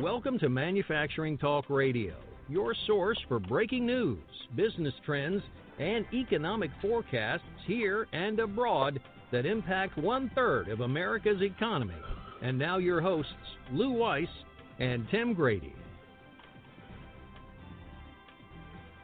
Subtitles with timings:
[0.00, 2.14] Welcome to Manufacturing Talk Radio,
[2.48, 4.20] your source for breaking news,
[4.54, 5.42] business trends,
[5.80, 9.00] and economic forecasts here and abroad
[9.32, 11.96] that impact one third of America's economy.
[12.42, 13.32] And now, your hosts,
[13.72, 14.28] Lou Weiss
[14.78, 15.74] and Tim Grady.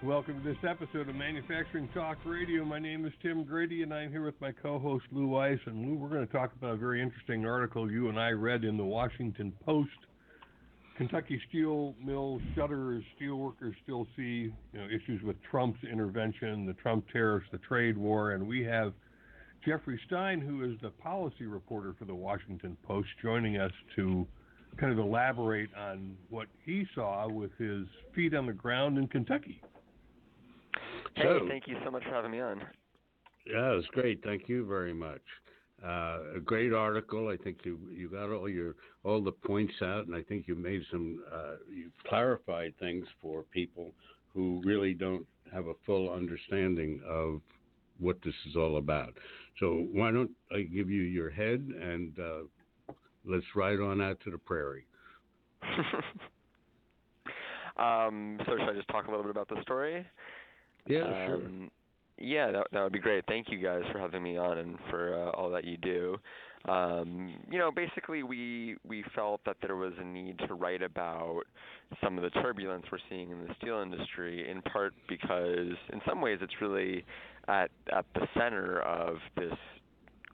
[0.00, 2.64] Welcome to this episode of Manufacturing Talk Radio.
[2.64, 5.58] My name is Tim Grady, and I'm here with my co host, Lou Weiss.
[5.66, 8.62] And Lou, we're going to talk about a very interesting article you and I read
[8.62, 9.91] in the Washington Post
[10.97, 16.75] Kentucky steel mill shutters, steel workers still see you know, issues with Trump's intervention, the
[16.75, 18.93] Trump tariffs, the trade war, and we have
[19.65, 24.27] Jeffrey Stein, who is the policy reporter for the Washington Post, joining us to
[24.77, 29.61] kind of elaborate on what he saw with his feet on the ground in Kentucky.
[31.15, 32.61] Hey, so, thank you so much for having me on.
[33.47, 34.23] Yeah, it was great.
[34.25, 35.20] Thank you very much.
[35.84, 37.28] Uh, a great article.
[37.28, 40.55] I think you you got all your all the points out, and I think you
[40.55, 43.92] made some uh, you clarified things for people
[44.33, 47.41] who really don't have a full understanding of
[47.98, 49.14] what this is all about.
[49.61, 54.30] So why don't I give you your head and uh, let's ride on out to
[54.30, 54.86] the prairie.
[57.77, 60.06] um, so should I just talk a little bit about the story?
[60.86, 61.41] Yeah, um, sure.
[62.19, 63.25] Yeah, that that would be great.
[63.27, 66.17] Thank you guys for having me on and for uh, all that you do.
[66.67, 71.42] Um, you know, basically, we we felt that there was a need to write about
[72.03, 76.20] some of the turbulence we're seeing in the steel industry, in part because, in some
[76.20, 77.05] ways, it's really
[77.48, 79.53] at at the center of this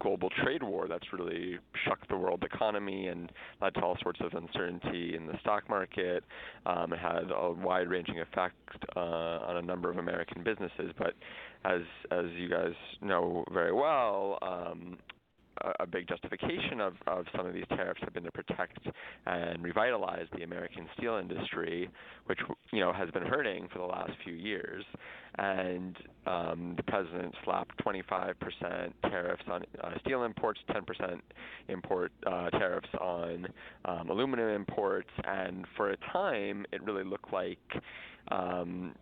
[0.01, 3.31] global trade war that's really shook the world economy and
[3.63, 6.25] led to all sorts of uncertainty in the stock market.
[6.67, 8.57] Um, it had a wide-ranging effect
[8.97, 11.15] uh, on a number of American businesses, but
[11.65, 14.99] as as you guys know very well, um,
[15.81, 18.79] a, big justification of, of some of these tariffs have been to protect
[19.27, 21.89] and revitalize the American steel industry,
[22.27, 22.39] which
[22.73, 24.85] you know has been hurting for the last few years.
[25.39, 25.97] And
[26.27, 28.35] um, the president slapped 25%
[29.03, 31.21] tariffs on uh, steel imports, 10%
[31.69, 33.47] import uh, tariffs on
[33.85, 37.59] um, aluminum imports, and for a time it really looked like
[38.29, 38.95] um,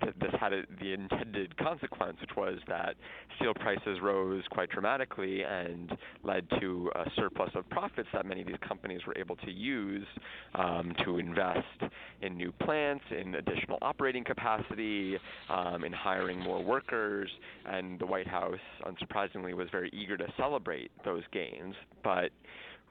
[0.00, 2.94] th- this had a, the intended consequence, which was that
[3.36, 8.46] steel prices rose quite dramatically and led to a surplus of profits that many of
[8.46, 10.06] these companies were able to use
[10.54, 11.92] um, to invest
[12.22, 15.16] in new plants, in additional operating capacity,
[15.50, 17.30] um, in hiring more workers.
[17.66, 21.74] And the White House, unsurprisingly, was very eager to celebrate those gains.
[22.02, 22.30] But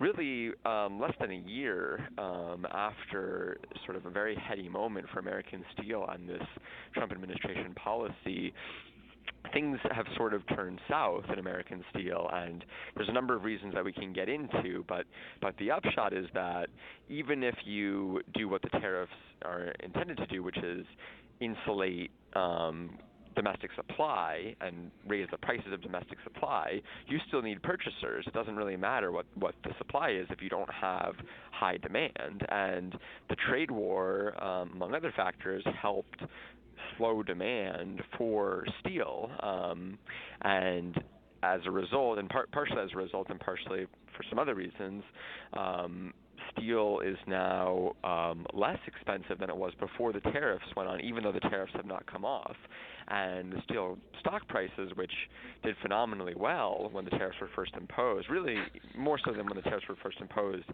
[0.02, 5.20] really um, less than a year um, after sort of a very heady moment for
[5.20, 6.42] American steel on this
[6.94, 8.52] Trump administration policy,
[9.54, 13.74] things have sort of turned south in American steel, and there's a number of reasons
[13.76, 14.84] that we can get into.
[14.88, 15.06] But
[15.42, 16.68] but the upshot is that
[17.08, 19.12] even if you do what the tariffs
[19.44, 20.86] are intended to do, which is
[21.40, 22.98] insulate um,
[23.36, 28.26] domestic supply and raise the prices of domestic supply, you still need purchasers.
[28.28, 31.16] It doesn't really matter what, what the supply is if you don't have
[31.52, 32.46] high demand.
[32.50, 32.98] And
[33.30, 36.22] the trade war, um, among other factors, helped
[36.98, 39.30] slow demand for steel.
[39.42, 39.98] Um,
[40.42, 40.98] and
[41.44, 45.04] as a result, and par- partially as a result, and partially for some other reasons,
[45.54, 46.14] um,
[46.52, 51.24] steel is now um, less expensive than it was before the tariffs went on, even
[51.24, 52.56] though the tariffs have not come off
[53.08, 55.12] and the steel stock prices, which
[55.64, 58.58] did phenomenally well when the tariffs were first imposed, really
[58.98, 60.66] more so than when the tariffs were first imposed,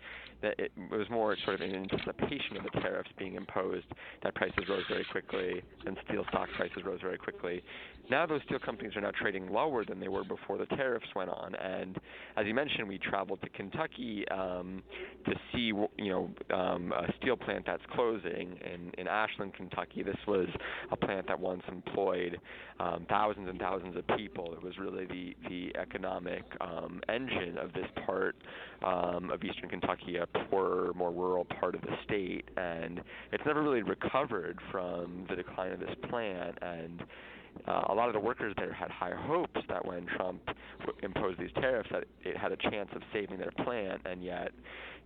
[0.42, 3.86] that it was more sort of in anticipation of the tariffs being imposed
[4.24, 7.64] that prices rose very quickly and steel stock prices rose very quickly.
[8.10, 11.30] Now those steel companies are now trading lower than they were before the tariffs went
[11.30, 11.98] on, and
[12.38, 14.82] as you mentioned, we traveled to Kentucky um,
[15.26, 20.04] to see you know um, a steel plant that's closing in in Ashland, Kentucky.
[20.04, 20.48] This was
[20.92, 22.40] a plant that once employed employed
[22.80, 24.54] um, thousands and thousands of people.
[24.54, 28.36] It was really the the economic um, engine of this part
[28.84, 33.02] um, of eastern Kentucky, a poorer, more rural part of the state, and
[33.32, 37.04] it's never really recovered from the decline of this plant and.
[37.68, 40.46] Uh, a lot of the workers there had high hopes that when Trump
[40.82, 44.52] w- imposed these tariffs, that it had a chance of saving their plant, and yet,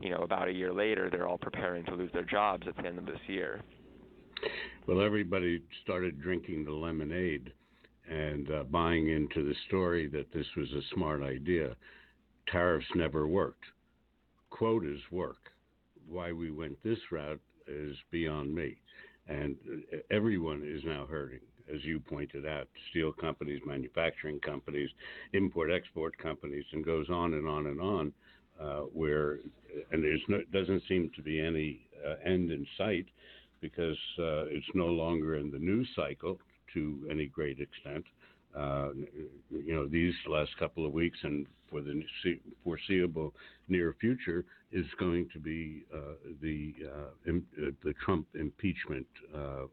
[0.01, 2.85] you know, about a year later, they're all preparing to lose their jobs at the
[2.85, 3.62] end of this year.
[4.88, 7.53] Well, everybody started drinking the lemonade
[8.09, 11.75] and uh, buying into the story that this was a smart idea.
[12.51, 13.63] Tariffs never worked.
[14.49, 15.51] Quotas work.
[16.09, 18.77] Why we went this route is beyond me.
[19.27, 19.55] And
[19.93, 21.39] uh, everyone is now hurting,
[21.73, 24.89] as you pointed out steel companies, manufacturing companies,
[25.33, 28.13] import export companies, and goes on and on and on.
[28.61, 29.39] uh, where,
[29.91, 33.05] and there's no, doesn't seem to be any uh, end in sight
[33.61, 36.39] because uh, it's no longer in the news cycle
[36.73, 38.03] to any great extent.
[38.57, 38.89] Uh,
[39.49, 42.03] you know, these last couple of weeks and for the
[42.65, 43.33] foreseeable
[43.69, 44.43] near future
[44.73, 49.67] is going to be uh, the uh, Im- uh, the Trump impeachment uh,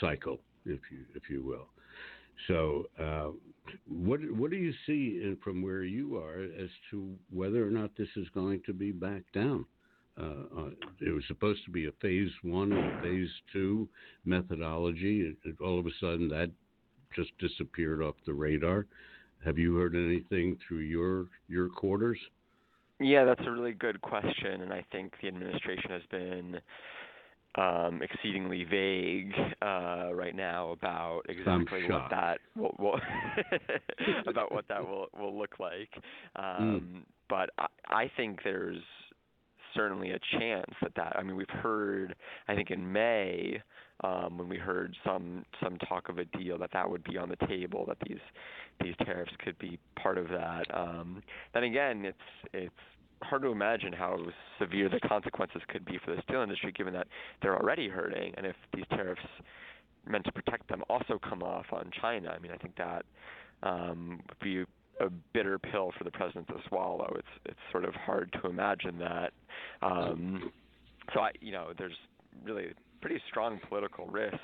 [0.00, 1.68] cycle, if you if you will.
[2.48, 3.30] So, uh,
[3.88, 7.96] what what do you see in, from where you are as to whether or not
[7.96, 9.66] this is going to be back down?
[10.18, 10.70] Uh,
[11.00, 13.88] it was supposed to be a phase one and a phase two
[14.24, 15.36] methodology.
[15.60, 16.50] all of a sudden, that
[17.14, 18.86] just disappeared off the radar.
[19.44, 22.18] Have you heard anything through your your quarters?
[22.98, 26.60] Yeah, that's a really good question, and I think the administration has been
[27.56, 33.00] um, exceedingly vague uh, right now about exactly what that will, will
[34.26, 35.90] about what that will will look like.
[36.34, 36.44] Hmm.
[36.44, 37.02] Um, mm.
[37.28, 38.82] But I, I think there's
[39.76, 41.14] certainly a chance that that.
[41.16, 42.14] I mean, we've heard.
[42.48, 43.62] I think in May
[44.04, 47.28] um, when we heard some some talk of a deal that that would be on
[47.28, 48.18] the table, that these
[48.82, 50.64] these tariffs could be part of that.
[50.74, 51.22] Um,
[51.54, 52.18] then again, it's
[52.52, 52.74] it's
[53.22, 54.18] hard to imagine how
[54.58, 57.06] severe the consequences could be for the steel industry, given that
[57.40, 59.22] they're already hurting, and if these tariffs
[60.06, 63.04] meant to protect them also come off on China, I mean, I think that
[63.62, 64.64] um, would be
[65.00, 67.12] a bitter pill for the president to swallow.
[67.16, 69.32] It's it's sort of hard to imagine that.
[69.82, 70.52] Um,
[71.14, 71.96] so I, you know, there's
[72.44, 72.68] really
[73.00, 74.38] pretty strong political risks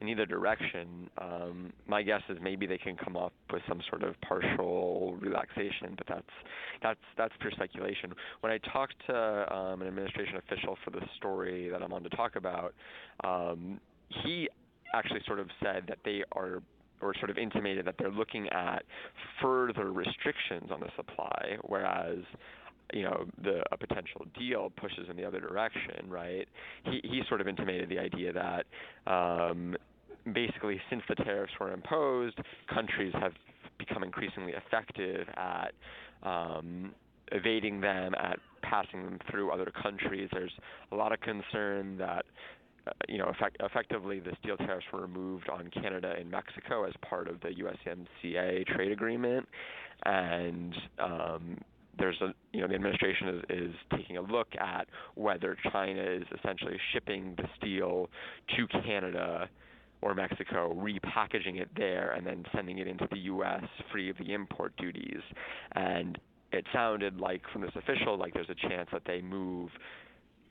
[0.00, 1.08] in either direction.
[1.18, 5.94] Um, my guess is maybe they can come up with some sort of partial relaxation,
[5.96, 6.34] but that's
[6.82, 8.12] that's that's pure speculation.
[8.40, 12.10] When I talked to um, an administration official for the story that I'm on to
[12.10, 12.74] talk about,
[13.22, 13.80] um,
[14.22, 14.48] he
[14.94, 16.62] actually sort of said that they are
[17.00, 18.84] or sort of intimated that they're looking at
[19.40, 22.18] further restrictions on the supply, whereas
[22.92, 26.46] you know the a potential deal pushes in the other direction, right?
[26.84, 28.66] He he sort of intimated the idea that
[29.10, 29.76] um,
[30.32, 32.38] basically since the tariffs were imposed,
[32.72, 33.32] countries have
[33.78, 35.72] become increasingly effective at
[36.22, 36.94] um,
[37.32, 40.28] evading them, at passing them through other countries.
[40.32, 40.52] There's
[40.92, 42.24] a lot of concern that
[42.86, 46.92] uh, you know, effect, effectively the steel tariffs were removed on Canada and Mexico as
[47.08, 49.48] part of the USMCA trade agreement,
[50.04, 51.58] and um,
[51.98, 56.24] there's a you know the administration is, is taking a look at whether China is
[56.38, 58.08] essentially shipping the steel
[58.56, 59.48] to Canada
[60.02, 63.64] or Mexico, repackaging it there, and then sending it into the U.S.
[63.90, 65.22] free of the import duties.
[65.72, 66.18] And
[66.52, 69.70] it sounded like from this official like there's a chance that they move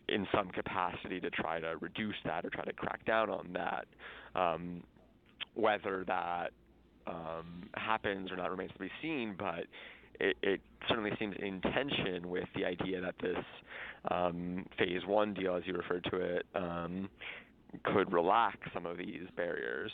[0.09, 3.85] in some capacity to try to reduce that or try to crack down on that.
[4.35, 4.83] Um,
[5.55, 6.51] whether that
[7.05, 9.65] um, happens or not remains to be seen, but
[10.19, 13.37] it, it certainly seems in tension with the idea that this
[14.11, 17.09] um, phase one deal, as you referred to it, um,
[17.83, 19.91] could relax some of these barriers.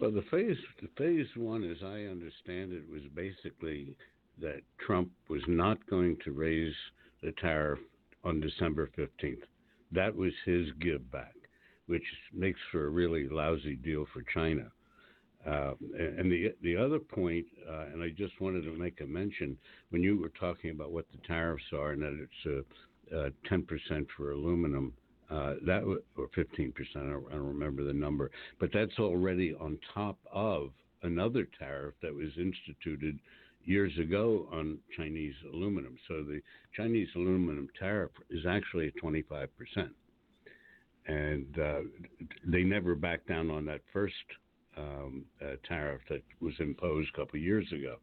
[0.00, 3.96] Well, the phase the phase one, as I understand it, was basically
[4.40, 6.74] that Trump was not going to raise
[7.22, 7.80] the tariff
[8.24, 9.44] on December fifteenth.
[9.92, 11.34] That was his give back,
[11.86, 14.70] which makes for a really lousy deal for China.
[15.46, 19.56] Uh, and the the other point, uh, and I just wanted to make a mention
[19.90, 22.66] when you were talking about what the tariffs are, and that it's
[23.48, 24.92] ten percent for aluminum,
[25.30, 25.84] uh, that
[26.16, 27.06] or fifteen percent.
[27.06, 30.70] I don't remember the number, but that's already on top of
[31.02, 33.20] another tariff that was instituted
[33.68, 35.94] years ago on Chinese aluminum.
[36.08, 36.40] So the
[36.74, 39.92] Chinese aluminum tariff is actually twenty five percent,
[41.06, 41.80] and uh,
[42.46, 44.14] they never backed down on that first
[44.76, 47.96] um, uh, tariff that was imposed a couple of years ago.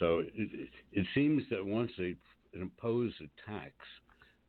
[0.00, 2.16] So it, it seems that once they
[2.52, 3.74] impose a tax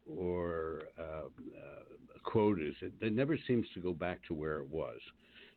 [0.08, 5.00] or uh, uh, quotas, it, it never seems to go back to where it was.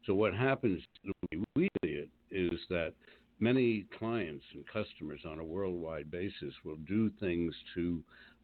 [0.06, 2.92] So what happens, the way we see it, is that
[3.40, 8.02] many clients and customers on a worldwide basis will do things to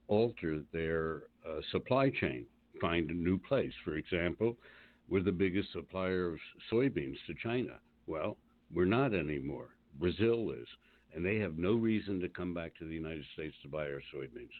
[0.08, 2.44] alter their uh, supply chain,
[2.80, 3.72] find a new place.
[3.84, 4.56] For example,
[5.08, 6.38] we're the biggest supplier of
[6.72, 7.74] soybeans to China.
[8.06, 8.36] Well,
[8.72, 9.68] we're not anymore.
[9.98, 10.66] Brazil is.
[11.14, 14.02] And they have no reason to come back to the United States to buy our
[14.14, 14.50] soybeans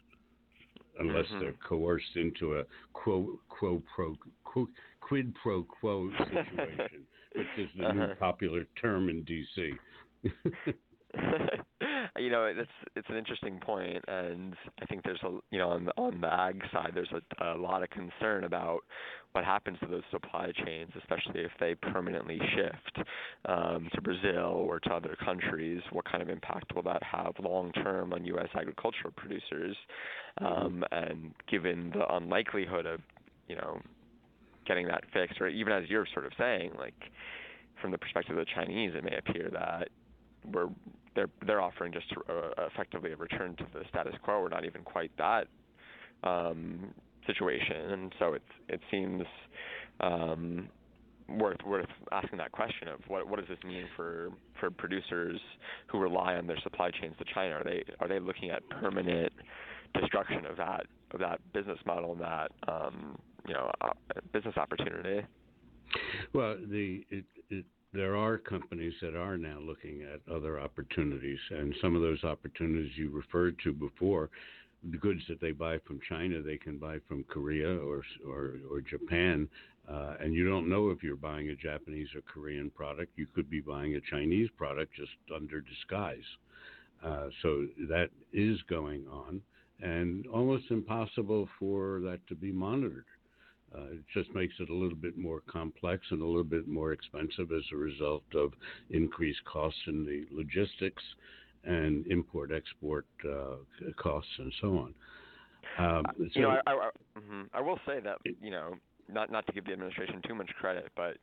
[0.99, 1.39] unless mm-hmm.
[1.39, 2.63] they're coerced into a
[2.93, 4.67] quo, quo pro, quo,
[5.01, 7.93] quid pro quo situation, which is the uh-huh.
[7.93, 9.73] new popular term in D.C.
[12.17, 15.85] you know, it's it's an interesting point, and I think there's a you know on
[15.85, 18.81] the on the ag side, there's a, a lot of concern about
[19.33, 23.07] what happens to those supply chains, especially if they permanently shift
[23.45, 25.81] um, to Brazil or to other countries.
[25.91, 28.49] What kind of impact will that have long term on U.S.
[28.55, 29.75] agricultural producers?
[30.39, 33.01] Um, and given the unlikelihood of
[33.47, 33.79] you know
[34.65, 36.95] getting that fixed, or even as you're sort of saying, like
[37.81, 39.89] from the perspective of the Chinese, it may appear that
[40.51, 40.69] we're
[41.15, 44.41] they're they're offering just uh, effectively a return to the status quo.
[44.41, 45.47] We're not even quite that
[46.23, 46.93] um,
[47.25, 49.23] situation, and so it's it seems
[50.01, 50.69] um,
[51.29, 55.39] worth worth asking that question of what what does this mean for for producers
[55.87, 57.55] who rely on their supply chains to China?
[57.55, 59.31] Are they are they looking at permanent
[59.99, 63.89] destruction of that of that business model and that um, you know uh,
[64.33, 65.25] business opportunity?
[66.33, 71.73] Well, the it, it there are companies that are now looking at other opportunities, and
[71.81, 74.29] some of those opportunities you referred to before,
[74.91, 78.81] the goods that they buy from China, they can buy from Korea or or, or
[78.81, 79.47] Japan,
[79.89, 83.11] uh, and you don't know if you're buying a Japanese or Korean product.
[83.15, 86.27] You could be buying a Chinese product just under disguise.
[87.03, 89.41] Uh, so that is going on,
[89.81, 93.05] and almost impossible for that to be monitored.
[93.75, 96.93] Uh, it just makes it a little bit more complex and a little bit more
[96.93, 98.53] expensive as a result of
[98.89, 101.03] increased costs in the logistics
[101.63, 103.55] and import export uh,
[103.97, 104.93] costs and so on.
[105.77, 106.89] Um, so you know, I, I, I,
[107.19, 107.41] mm-hmm.
[107.53, 108.75] I will say that you know
[109.11, 111.17] not not to give the administration too much credit, but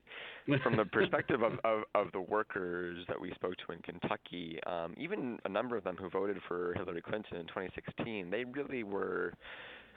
[0.62, 4.94] from the perspective of, of, of the workers that we spoke to in Kentucky, um,
[4.96, 9.32] even a number of them who voted for Hillary Clinton in 2016, they really were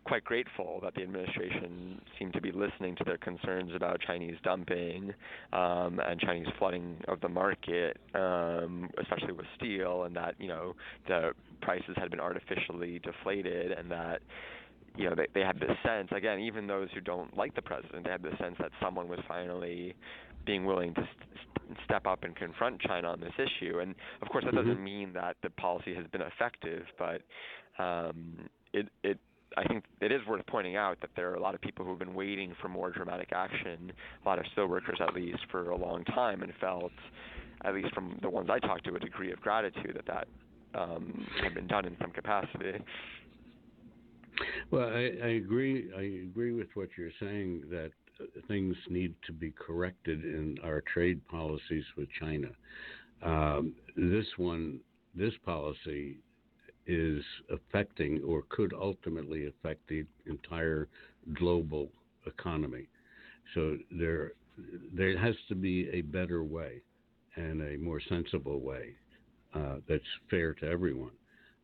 [0.05, 5.13] quite grateful that the administration seemed to be listening to their concerns about Chinese dumping
[5.51, 10.73] um, and Chinese flooding of the market, um, especially with steel, and that you know
[11.07, 11.31] the
[11.61, 14.21] prices had been artificially deflated, and that
[14.95, 18.05] you know they, they had this sense again, even those who don't like the president,
[18.05, 19.95] they had the sense that someone was finally
[20.45, 23.79] being willing to st- step up and confront China on this issue.
[23.79, 24.67] And of course, that mm-hmm.
[24.69, 27.21] doesn't mean that the policy has been effective, but
[27.83, 29.19] um, it it
[29.57, 31.91] I think it is worth pointing out that there are a lot of people who
[31.91, 33.91] have been waiting for more dramatic action,
[34.23, 36.91] a lot of steelworkers at least, for a long time, and felt,
[37.63, 40.27] at least from the ones I talked to, a degree of gratitude that that
[40.79, 42.83] um, had been done in some capacity.
[44.71, 45.89] Well, I, I agree.
[45.95, 47.91] I agree with what you're saying that
[48.47, 52.47] things need to be corrected in our trade policies with China.
[53.23, 54.79] Um, this one,
[55.13, 56.17] this policy
[56.87, 60.87] is affecting or could ultimately affect the entire
[61.33, 61.89] global
[62.25, 62.87] economy.
[63.53, 64.33] So there,
[64.93, 66.81] there has to be a better way
[67.35, 68.95] and a more sensible way
[69.53, 71.11] uh, that's fair to everyone,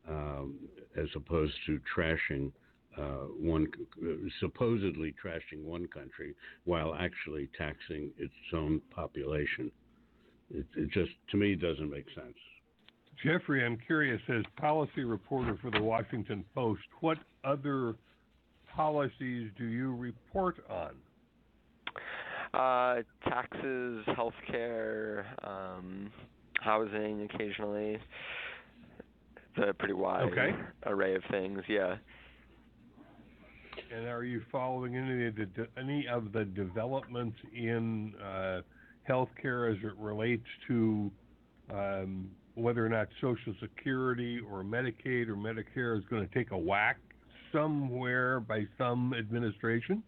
[0.10, 0.56] um,
[0.98, 2.52] as opposed to trashing
[2.98, 3.68] uh, one,
[4.40, 6.36] supposedly trashing one country
[6.66, 9.72] while actually taxing its own population.
[10.50, 12.36] It, it just, to me, doesn't make sense.
[13.24, 17.96] Jeffrey, I'm curious, as policy reporter for the Washington Post, what other
[18.76, 20.96] policies do you report on?
[22.54, 26.12] Uh, taxes, healthcare, um,
[26.60, 27.98] housing, occasionally.
[29.56, 30.56] It's a pretty wide okay.
[30.86, 31.62] array of things.
[31.68, 31.96] Yeah.
[33.94, 38.62] And are you following any of the any of the developments in uh,
[39.10, 41.12] healthcare as it relates to
[41.74, 46.58] um, whether or not Social Security or Medicaid or Medicare is going to take a
[46.58, 46.98] whack
[47.52, 50.04] somewhere by some administration?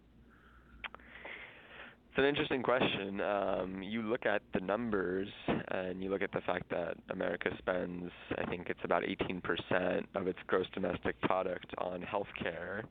[2.16, 3.20] It's an interesting question.
[3.20, 8.12] Um, you look at the numbers and you look at the fact that America spends,
[8.38, 12.84] I think it's about 18% of its gross domestic product on healthcare,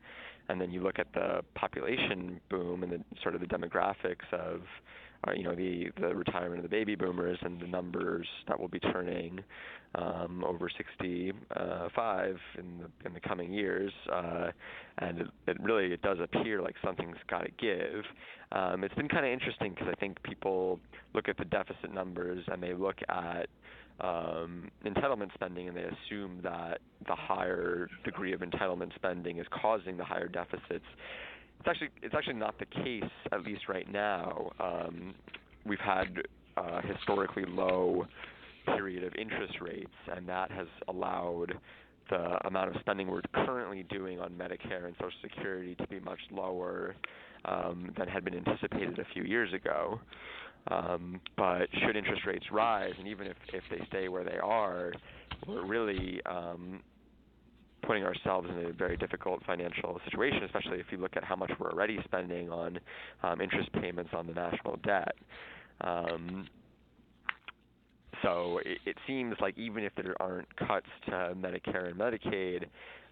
[0.49, 4.59] and then you look at the population boom and the sort of the demographics of
[5.27, 8.67] uh, you know the the retirement of the baby boomers and the numbers that will
[8.67, 9.39] be turning
[9.95, 14.49] um, over 65 in the in the coming years, uh,
[14.99, 18.03] and it, it really it does appear like something's got to give.
[18.51, 20.79] Um, it's been kind of interesting because I think people
[21.13, 23.47] look at the deficit numbers and they look at
[23.99, 29.97] um, entitlement spending and they assume that the higher degree of entitlement spending is causing
[29.97, 30.85] the higher deficits
[31.59, 34.51] it's actually it's actually not the case at least right now.
[34.59, 35.13] Um,
[35.65, 36.21] we've had
[36.57, 38.05] uh, historically low
[38.65, 41.53] period of interest rates, and that has allowed
[42.09, 46.19] the amount of spending we're currently doing on Medicare and Social Security to be much
[46.31, 46.95] lower
[47.45, 49.99] um, than had been anticipated a few years ago.
[50.67, 54.93] Um, but should interest rates rise, and even if, if they stay where they are,
[55.45, 56.81] we're really um,
[57.85, 61.51] putting ourselves in a very difficult financial situation, especially if you look at how much
[61.59, 62.79] we're already spending on
[63.23, 65.15] um, interest payments on the national debt.
[65.81, 66.47] Um,
[68.21, 72.65] so it, it seems like even if there aren't cuts to Medicare and Medicaid,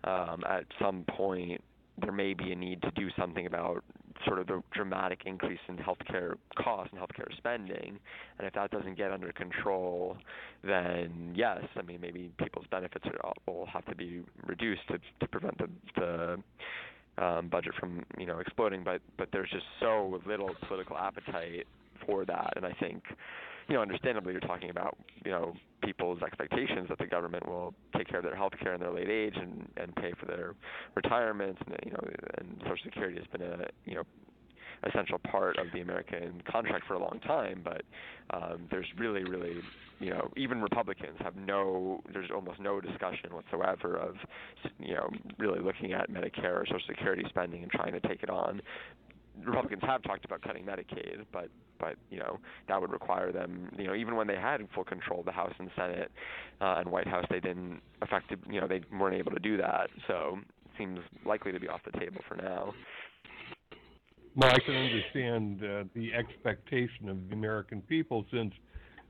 [0.04, 1.62] um, at some point
[2.00, 3.84] there may be a need to do something about
[4.26, 8.00] sort of the dramatic increase in healthcare costs and healthcare spending.
[8.38, 10.18] And if that doesn't get under control,
[10.64, 13.06] then yes, I mean maybe people's benefits
[13.48, 18.40] will have to be reduced to to prevent the the um, budget from you know
[18.40, 18.84] exploding.
[18.84, 21.68] But but there's just so little political appetite
[22.06, 23.04] for that, and I think
[23.68, 25.54] you know, understandably, you're talking about you know
[25.84, 29.10] people's expectations that the government will take care of their health care in their late
[29.10, 30.56] age and and pay for their
[30.96, 32.04] retirements, and you know,
[32.38, 34.04] and Social Security has been a you know
[34.88, 37.84] essential part of the American contract for a long time, but
[38.32, 39.58] um, there's really, really,
[40.00, 44.16] you know, even Republicans have no, there's almost no discussion whatsoever of,
[44.80, 48.30] you know, really looking at Medicare or Social Security spending and trying to take it
[48.30, 48.62] on.
[49.40, 53.86] Republicans have talked about cutting Medicaid, but but you know that would require them, you
[53.86, 56.12] know, even when they had full control of the House and Senate
[56.60, 59.90] uh, and White House, they didn't effective, you know, they weren't able to do that.
[60.08, 62.74] So it seems likely to be off the table for now.
[64.36, 68.54] Well, I can understand uh, the expectation of the American people since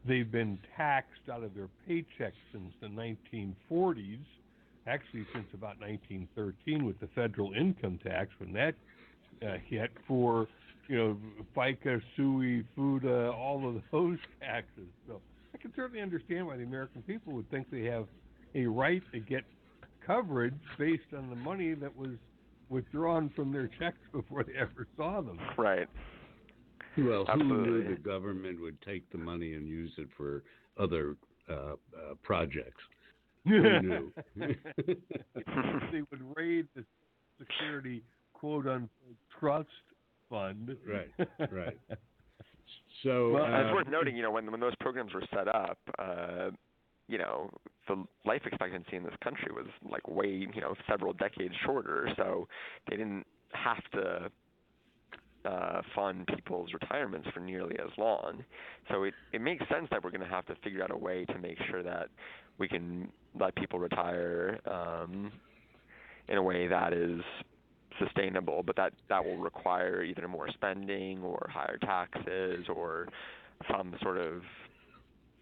[0.06, 4.26] they've been taxed out of their paychecks since the 1940s,
[4.88, 8.74] actually since about 1913 with the federal income tax when that
[9.46, 10.48] uh, hit for
[10.88, 11.18] you know
[11.56, 14.88] FICA, SUI, FUTA, all of those taxes.
[15.08, 15.22] So
[15.54, 18.08] I can certainly understand why the American people would think they have
[18.56, 19.44] a right to get
[20.06, 22.12] coverage based on the money that was
[22.70, 25.40] withdrawn from their checks before they ever saw them.
[25.58, 25.88] Right.
[26.98, 27.56] Well, Absolutely.
[27.56, 30.44] who knew the government would take the money and use it for
[30.78, 31.16] other
[31.50, 31.76] uh, uh,
[32.22, 32.82] projects?
[33.48, 34.12] Who knew?
[34.36, 36.84] they would raid the
[37.40, 38.04] security
[38.42, 38.90] quote unquote
[39.40, 39.70] trust
[40.30, 40.76] fund.
[40.86, 41.12] Right,
[41.52, 41.78] right.
[43.04, 45.80] So Well, Uh, it's worth noting, you know, when when those programs were set up,
[45.98, 46.52] uh,
[47.08, 47.50] you know,
[47.88, 52.10] the life expectancy in this country was like way, you know, several decades shorter.
[52.16, 52.48] So
[52.88, 54.32] they didn't have to
[55.46, 58.44] uh, fund people's retirements for nearly as long.
[58.90, 61.26] So it it makes sense that we're going to have to figure out a way
[61.26, 62.10] to make sure that
[62.60, 65.32] we can let people retire um,
[66.28, 67.22] in a way that is
[68.00, 73.08] sustainable, but that that will require either more spending or higher taxes or
[73.72, 74.42] some sort of.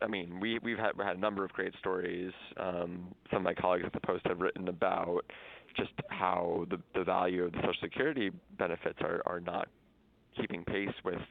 [0.02, 2.32] I mean, we we've had we had a number of great stories.
[2.58, 5.22] Um, some of my colleagues at the Post have written about
[5.76, 9.68] just how the the value of the Social Security benefits are are not
[10.40, 11.22] keeping pace with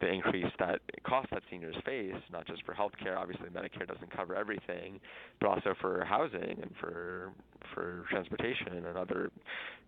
[0.00, 3.18] the increase that costs that seniors face, not just for health care.
[3.18, 5.00] Obviously, Medicare doesn't cover everything,
[5.40, 7.32] but also for housing and for
[7.74, 9.30] for transportation and other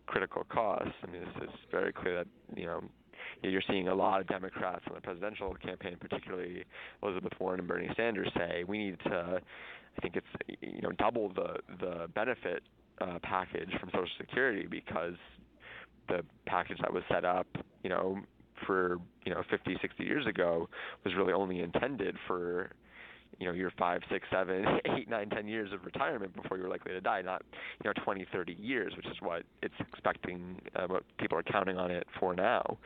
[0.07, 0.95] critical costs.
[1.03, 2.27] I mean, it's, it's very clear that
[2.57, 2.83] you know
[3.43, 6.65] you're seeing a lot of Democrats in the presidential campaign, particularly
[7.03, 9.41] Elizabeth Warren and Bernie Sanders, say we need to.
[9.97, 12.63] I think it's you know double the the benefit
[13.01, 15.15] uh, package from Social Security because
[16.09, 17.47] the package that was set up,
[17.83, 18.19] you know,
[18.67, 20.69] for you know 50, 60 years ago
[21.05, 22.71] was really only intended for
[23.39, 24.65] you know your five, six, seven,
[24.97, 27.43] eight, nine, ten years of retirement before you're likely to die, not
[27.83, 31.77] you know 20, 30 years, which is what it's expecting, uh, what people are counting
[31.77, 32.79] on it for now.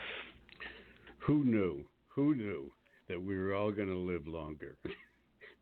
[1.19, 1.85] who knew?
[2.15, 2.71] Who knew
[3.09, 4.77] that we were all going to live longer?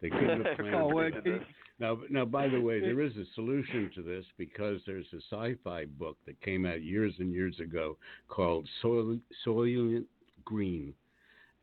[0.00, 1.26] they couldn't have planned Oh, for well, that.
[1.26, 1.42] it-
[1.80, 5.84] Now, now, by the way, there is a solution to this because there's a sci-fi
[5.86, 7.96] book that came out years and years ago
[8.28, 10.04] called Soil, Soylent
[10.44, 10.92] Green,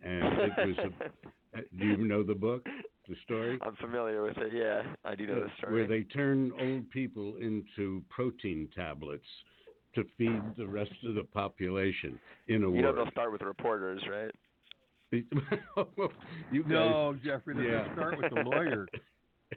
[0.04, 0.78] and it was.
[0.78, 2.65] A, uh, do you know the book,
[3.10, 3.58] the story?
[3.62, 4.54] I'm familiar with it.
[4.54, 5.74] Yeah, I do know the story.
[5.74, 9.24] Where they turn old people into protein tablets
[9.95, 12.19] to feed the rest of the population.
[12.48, 14.32] In a you know they'll start with reporters, right?
[16.52, 17.91] you guys, No, Jeffrey, they yeah.
[17.94, 18.89] start with the lawyers.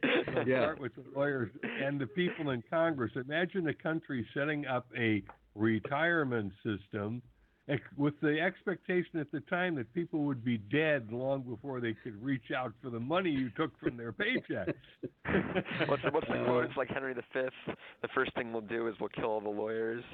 [0.02, 0.60] They'll Yeah.
[0.62, 3.10] start with the lawyers and the people in Congress.
[3.16, 5.22] Imagine a country setting up a
[5.54, 7.22] retirement system
[7.96, 12.22] with the expectation at the time that people would be dead long before they could
[12.22, 14.72] reach out for the money you took from their paychecks.
[15.86, 16.64] what's the, what's the quote?
[16.64, 17.20] It's like Henry V.
[17.34, 20.04] The first thing we'll do is we'll kill all the lawyers.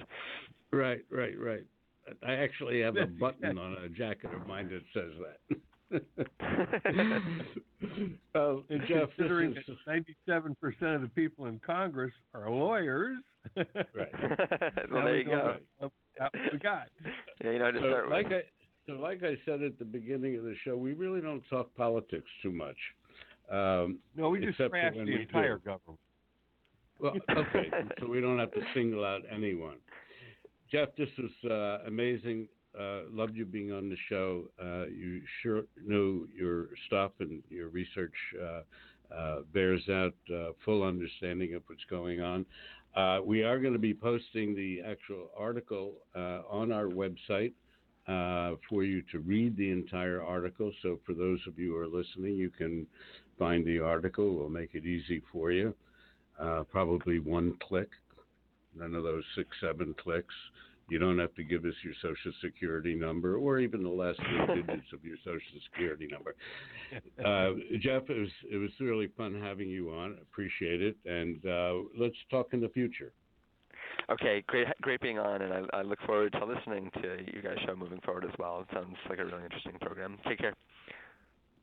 [0.73, 1.65] Right, right, right.
[2.27, 6.03] I actually have a button on a jacket of mine that says that.
[8.35, 13.19] uh, And Jeff, considering is, that ninety-seven percent of the people in Congress are lawyers,
[13.57, 13.69] right.
[14.91, 15.57] well, there you go.
[15.79, 16.89] what- what we got.
[17.43, 18.35] Yeah, you know, to So, start like with.
[18.39, 18.43] I,
[18.87, 22.29] so like I said at the beginning of the show, we really don't talk politics
[22.43, 22.77] too much.
[23.51, 25.65] Um, No, we just Except for trashed the entire do.
[25.65, 25.99] government.
[27.01, 29.77] Well, okay, so we don't have to single out anyone.
[30.75, 32.49] Jeff, this was uh, amazing.
[32.77, 34.43] Uh, loved you being on the show.
[34.61, 40.83] Uh, you sure know your stuff and your research uh, uh, bears out uh, full
[40.83, 42.45] understanding of what's going on.
[43.25, 45.93] we are going to be posting the actual article
[46.51, 47.53] on our website
[48.69, 50.73] for you to read the entire article.
[50.83, 52.85] So, for those of you who are listening, you can
[53.39, 54.35] find the article.
[54.35, 55.73] We'll make it easy for you.
[56.73, 57.91] probably one click,
[58.77, 60.35] none of those six, seven clicks.
[60.91, 64.63] You don't have to give us your social security number or even the last three
[64.63, 66.35] digits of your social security number.
[67.25, 70.19] Uh, Jeff, it was it was really fun having you on.
[70.21, 73.13] Appreciate it, and uh, let's talk in the future.
[74.11, 77.57] Okay, great, great being on, and I, I look forward to listening to you guys'
[77.65, 78.61] show moving forward as well.
[78.61, 80.19] It sounds like a really interesting program.
[80.29, 80.55] Take care.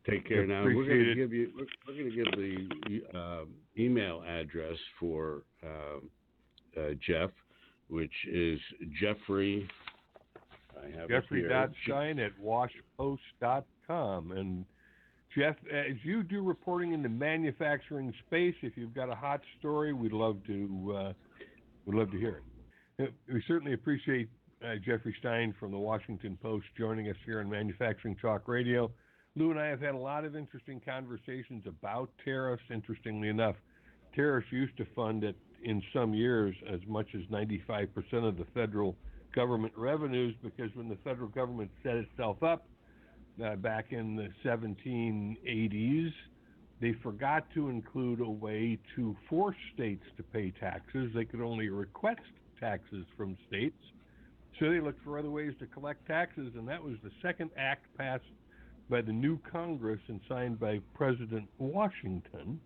[0.10, 0.48] Take care.
[0.48, 3.46] Now we're going to give you we're, we're going to give the uh,
[3.78, 6.08] email address for um, uh,
[7.06, 7.32] Jeff
[7.92, 8.60] which is
[9.00, 9.68] Jeffrey.
[10.82, 11.46] I have Jeffrey
[11.84, 14.32] Stein at washpost.com.
[14.32, 14.66] And
[15.38, 19.92] Jeff, as you do reporting in the manufacturing space, if you've got a hot story,
[19.92, 21.14] we'd love to uh,
[21.86, 22.42] we'd love to hear
[22.98, 23.04] it.
[23.04, 24.30] Uh, we certainly appreciate
[24.66, 28.90] uh, Jeffrey Stein from the Washington Post joining us here on Manufacturing Talk Radio.
[29.36, 32.64] Lou and I have had a lot of interesting conversations about tariffs.
[32.72, 33.58] Interestingly enough,
[34.16, 37.88] tariffs used to fund at in some years as much as 95%
[38.28, 38.96] of the federal
[39.34, 42.66] government revenues because when the federal government set itself up
[43.44, 46.12] uh, back in the 1780s,
[46.82, 51.12] they forgot to include a way to force states to pay taxes.
[51.14, 52.22] They could only request
[52.60, 53.78] taxes from states.
[54.60, 57.86] So they looked for other ways to collect taxes, and that was the second act
[57.98, 58.24] passed
[58.90, 62.60] by the new Congress and signed by President Washington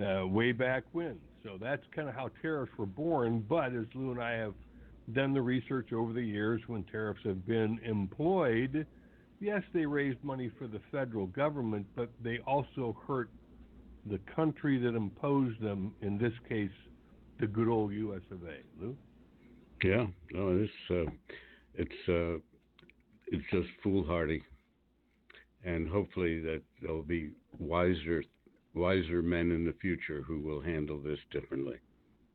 [0.00, 1.18] uh, way back when.
[1.42, 3.44] So that's kind of how tariffs were born.
[3.48, 4.54] But as Lou and I have
[5.12, 8.86] done the research over the years when tariffs have been employed,
[9.40, 13.30] yes, they raised money for the federal government, but they also hurt
[14.06, 16.70] the country that imposed them, in this case,
[17.40, 18.22] the good old U.S.
[18.30, 18.58] of A.
[18.80, 18.96] Lou?
[19.82, 21.10] Yeah, no, it's uh,
[21.74, 22.38] it's uh,
[23.26, 24.42] it's just foolhardy,
[25.64, 28.22] and hopefully that there'll be wiser
[28.74, 31.76] wiser men in the future who will handle this differently.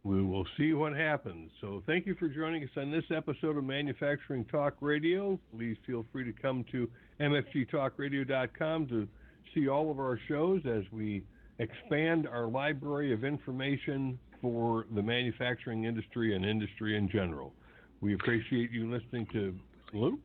[0.04, 1.52] We will see what happens.
[1.60, 5.40] So, thank you for joining us on this episode of Manufacturing Talk Radio.
[5.54, 9.08] Please feel free to come to mfgtalkradio.com to
[9.54, 11.24] see all of our shows as we
[11.60, 17.54] expand our library of information for the manufacturing industry and industry in general.
[18.00, 19.56] We appreciate you listening to
[19.94, 20.20] Lou.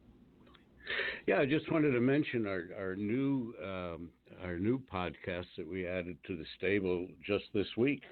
[1.26, 4.10] Yeah, I just wanted to mention our our new um,
[4.44, 8.02] our new podcast that we added to the stable just this week,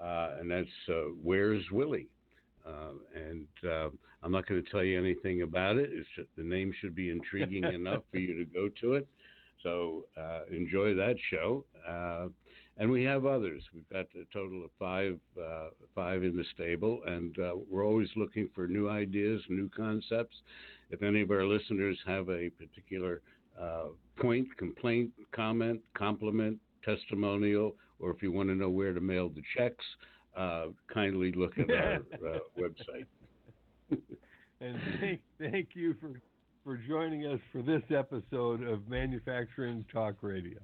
[0.00, 2.08] uh, and that's uh, "Where's Willie."
[2.66, 3.88] Uh, and uh,
[4.22, 5.90] I'm not going to tell you anything about it.
[6.14, 9.08] Just, the name should be intriguing enough for you to go to it.
[9.62, 11.64] So uh, enjoy that show.
[11.88, 12.28] Uh,
[12.76, 13.62] and we have others.
[13.74, 15.18] We've got a total of five
[15.94, 17.36] five in the stable, and
[17.68, 20.36] we're always looking for new ideas, new concepts.
[20.90, 23.20] If any of our listeners have a particular
[23.60, 23.86] uh,
[24.20, 29.42] point, complaint, comment, compliment, testimonial, or if you want to know where to mail the
[29.56, 29.84] checks,
[30.36, 33.06] uh, kindly look at our uh, website.
[34.60, 36.20] and thank, thank you for,
[36.64, 40.58] for joining us for this episode of Manufacturing Talk Radio.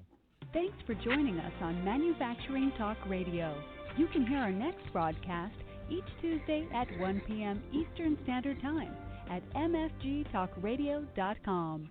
[0.52, 3.60] Thanks for joining us on Manufacturing Talk Radio.
[3.96, 5.54] You can hear our next broadcast
[5.90, 7.62] each Tuesday at 1 p.m.
[7.72, 8.94] Eastern Standard Time
[9.30, 11.90] at mfgtalkradio.com.